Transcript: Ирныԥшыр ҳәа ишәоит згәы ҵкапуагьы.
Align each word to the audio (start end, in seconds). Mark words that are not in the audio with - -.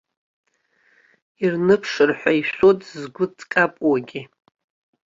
Ирныԥшыр 1.43 2.09
ҳәа 2.19 2.31
ишәоит 2.39 2.79
згәы 2.89 3.25
ҵкапуагьы. 3.37 4.21